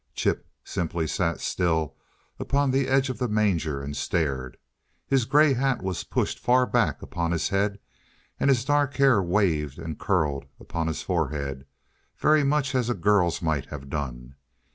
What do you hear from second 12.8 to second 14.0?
a girl's might have